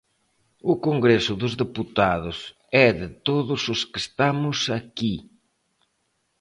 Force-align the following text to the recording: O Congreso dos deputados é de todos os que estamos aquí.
O 0.71 0.73
Congreso 0.87 1.33
dos 1.41 1.53
deputados 1.63 2.37
é 2.85 2.87
de 3.01 3.07
todos 3.27 3.61
os 3.73 3.79
que 3.89 3.99
estamos 4.05 4.57
aquí. 4.79 5.15